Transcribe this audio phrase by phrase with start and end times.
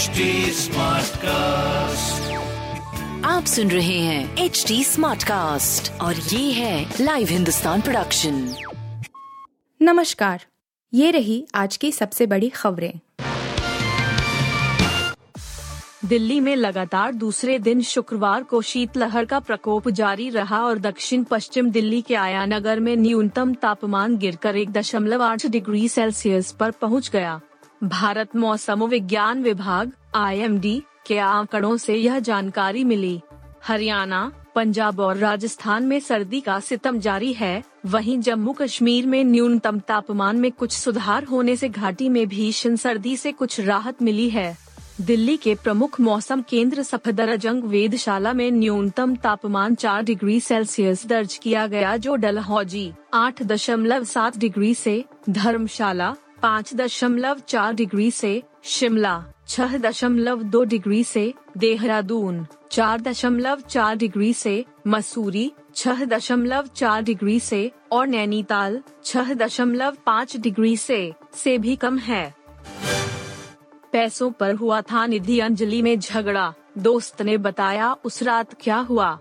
[0.00, 0.20] HD
[1.16, 2.30] cast
[3.26, 8.54] आप सुन रहे हैं एच डी स्मार्ट कास्ट और ये है लाइव हिंदुस्तान प्रोडक्शन
[9.82, 10.44] नमस्कार
[10.94, 12.92] ये रही आज की सबसे बड़ी खबरें।
[16.04, 21.70] दिल्ली में लगातार दूसरे दिन शुक्रवार को शीतलहर का प्रकोप जारी रहा और दक्षिण पश्चिम
[21.70, 27.40] दिल्ली के आयानगर में न्यूनतम तापमान गिरकर एक दशमलव आठ डिग्री सेल्सियस पर पहुँच गया।
[27.82, 33.20] भारत मौसम विज्ञान विभाग आईएमडी के आंकड़ों से यह जानकारी मिली।
[33.64, 39.78] हरियाणा, पंजाब और राजस्थान में सर्दी का सितम जारी है। वहीं जम्मू कश्मीर में न्यूनतम
[39.78, 44.56] तापमान में कुछ सुधार होने से घाटी में भीषण सर्दी से कुछ राहत मिली है।
[45.00, 51.66] दिल्ली के प्रमुख मौसम केंद्र सफदरजंग वेदशाला में न्यूनतम तापमान 4 डिग्री सेल्सियस दर्ज किया
[51.66, 59.24] गया, जो डलहौजी आठ दशमलव सात डिग्री से धर्मशाला पाँच दशमलव चार डिग्री से शिमला,
[59.48, 67.02] छह दशमलव दो डिग्री से देहरादून, चार दशमलव चार डिग्री से मसूरी, छह दशमलव चार
[67.02, 72.34] डिग्री से और नैनीताल, छह दशमलव पाँच डिग्री से से भी कम है।
[73.92, 79.18] पैसों पर हुआ था निधि अंजलि में झगड़ा, दोस्त ने बताया उस रात क्या हुआ।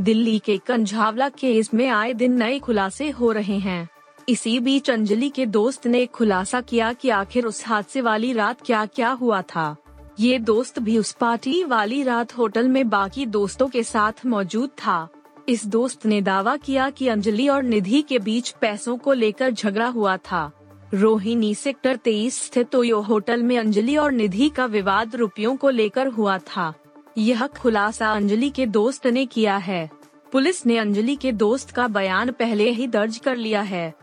[0.00, 3.88] दिल्ली के कंझावला केस में आए दिन नए खुलासे हो रहे हैं।
[4.28, 8.86] इसी बीच अंजलि के दोस्त ने खुलासा किया कि आखिर उस हादसे वाली रात क्या
[8.86, 9.76] क्या हुआ था।
[10.20, 15.08] ये दोस्त भी उस पार्टी वाली रात होटल में बाकी दोस्तों के साथ मौजूद था।
[15.48, 19.86] इस दोस्त ने दावा किया कि अंजलि और निधि के बीच पैसों को लेकर झगड़ा
[19.86, 20.50] हुआ था।
[20.94, 26.06] रोहिणी सेक्टर तेईस स्थित ओयो होटल में अंजलि और निधि का विवाद रुपयों को लेकर
[26.06, 26.72] हुआ था।
[27.18, 29.90] यह खुलासा अंजलि के दोस्त ने किया है।
[30.32, 34.01] पुलिस ने अंजलि के दोस्त का बयान पहले ही दर्ज कर लिया है।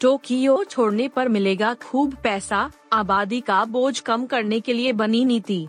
[0.00, 5.66] टोक्यो छोड़ने पर मिलेगा खूब पैसा, आबादी का बोझ कम करने के लिए बनी नीति।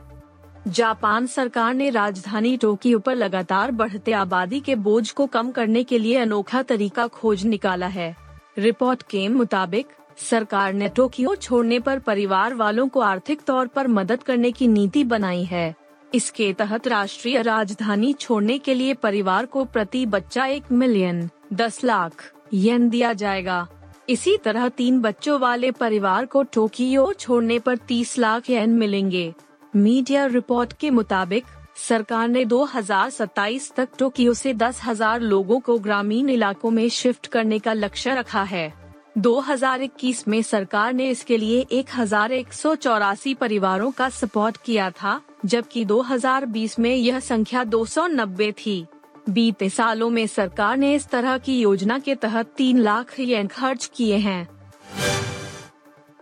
[0.67, 5.99] जापान सरकार ने राजधानी टोक्यो पर लगातार बढ़ते आबादी के बोझ को कम करने के
[5.99, 8.15] लिए अनोखा तरीका खोज निकाला है।
[8.58, 9.87] रिपोर्ट के मुताबिक,
[10.17, 15.03] सरकार ने टोक्यो छोड़ने पर परिवार वालों को आर्थिक तौर पर मदद करने की नीति
[15.03, 15.76] बनाई है।
[16.14, 22.32] इसके तहत राष्ट्रीय राजधानी छोड़ने के लिए परिवार को प्रति बच्चा एक मिलियन दस लाख
[22.53, 23.67] येन दिया जाएगा।
[24.09, 29.33] इसी तरह तीन बच्चों वाले परिवार को टोक्यो छोड़ने पर तीस लाख येन मिलेंगे।
[29.75, 31.45] मीडिया रिपोर्ट के मुताबिक,
[31.77, 37.59] सरकार ने 2027 तक टोक्यो से दस हज़ार लोगों को ग्रामीण इलाकों में शिफ्ट करने
[37.59, 38.73] का लक्ष्य रखा है।
[39.17, 44.89] 2021 में सरकार ने इसके लिए एक हज़ार एक सौ चौरासी परिवारों का सपोर्ट किया
[44.91, 48.86] था, जबकि 2020 में यह संख्या 290 थी।
[49.29, 53.91] बीते सालों में सरकार ने इस तरह की योजना के तहत तीन लाख येन खर्च
[53.95, 54.47] किए हैं।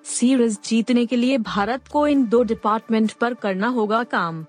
[0.05, 4.45] सीरीज़ जीतने के लिए भारत को इन दो डिपार्टमेंट पर करना होगा काम।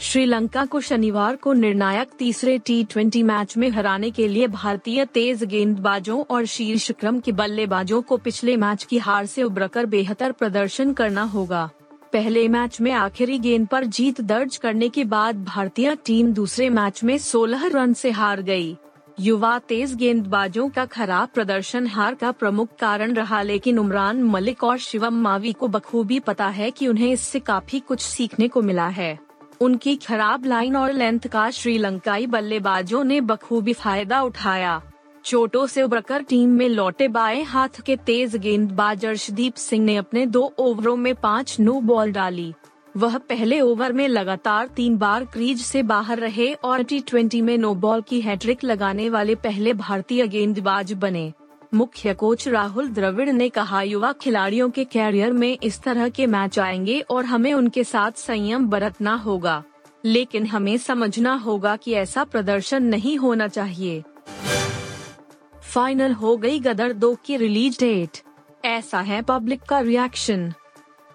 [0.00, 6.24] श्रीलंका को शनिवार को निर्णायक तीसरे टी मैच में हराने के लिए भारतीय तेज गेंदबाजों
[6.30, 11.22] और शीर्ष क्रम के बल्लेबाजों को पिछले मैच की हार से उबरकर बेहतर प्रदर्शन करना
[11.22, 11.70] होगा।
[12.14, 17.02] पहले मैच में आखिरी गेंद पर जीत दर्ज करने के बाद भारतीय टीम दूसरे मैच
[17.04, 18.76] में 16 रन से हार गई।
[19.20, 24.78] युवा तेज गेंदबाजों का खराब प्रदर्शन हार का प्रमुख कारण रहा, लेकिन उमरान मलिक और
[24.78, 29.18] शिवम मावी को बखूबी पता है कि उन्हें इससे काफ़ी कुछ सीखने को मिला है
[29.60, 34.80] उनकी खराब लाइन और लेंथ का श्रीलंकाई बल्लेबाजों ने बखूबी फ़ायदा उठाया
[35.24, 40.26] चोटों से उबरकर टीम में लौटे बाएँ हाथ के तेज गेंदबाज अर्शदीप सिंह ने अपने
[40.26, 42.54] दो ओवरों में पाँच नो बॉल डाली।
[42.96, 47.58] वह पहले ओवर में लगातार तीन बार क्रीज से बाहर रहे और टी ट्वेंटी में
[47.58, 51.32] नो बॉल की हैट्रिक लगाने वाले पहले भारतीय गेंदबाज बने।
[51.74, 56.58] मुख्य कोच राहुल द्रविड़ ने कहा, युवा खिलाड़ियों के कैरियर में इस तरह के मैच
[56.58, 59.62] आएँगे और हमें उनके साथ संयम बरतना होगा।
[60.04, 64.02] लेकिन हमें समझना होगा कि ऐसा प्रदर्शन नहीं होना चाहिए।
[65.74, 68.18] फाइनल हो गई गदर दो की रिलीज़ डेट
[68.64, 70.52] ऐसा है पब्लिक का reaction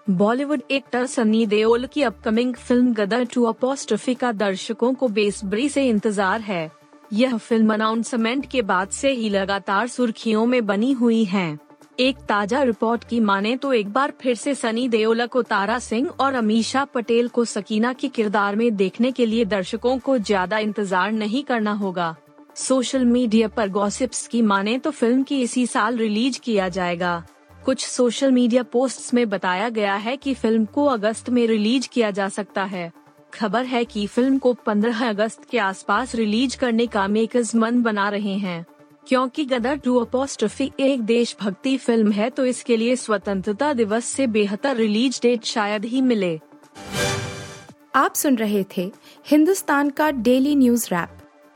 [0.07, 5.87] Bollywood actor Sunny Deol की upcoming film Gadar two apostrophe का दर्शकों को बेसब्री से
[5.89, 6.71] इंतज़ार है.
[7.13, 11.57] यह फ़िल्म अनाउंसमेंट के बाद से ही लगातार सुर्खियों में बनी हुई है.
[11.99, 16.09] एक ताज़ा रिपोर्ट की माने तो एक बार फिर से सनी देओल को तारा सिंह
[16.19, 21.11] और अमीशा पटेल को सकीना के किरदार में देखने के लिए दर्शकों को ज़्यादा इंतज़ार
[21.13, 22.15] नहीं करना होगा.
[22.59, 27.25] सोशल मीडिया पर गॉसिप्स की माने तो फ़िल्म की इसी साल रिलीज़ किया जाएगा।
[27.65, 32.11] कुछ सोशल मीडिया पोस्ट्स में बताया गया है कि फ़िल्म को अगस्त में रिलीज़ किया
[32.11, 32.91] जा सकता है।
[33.33, 38.09] खबर है कि फ़िल्म को 15 अगस्त के आसपास रिलीज़ करने का मेकर्स मन बना
[38.09, 38.65] रहे हैं।
[39.07, 44.75] क्योंकि गदर टू अपोस्ट्रफी एक देशभक्ति फ़िल्म है तो इसके लिए स्वतंत्रता दिवस से बेहतर
[44.75, 46.39] रिलीज़ डेट शायद ही मिले।
[47.95, 48.91] आप सुन रहे थे
[49.27, 51.18] हिंदुस्तान का डेली न्यूज़ रैप।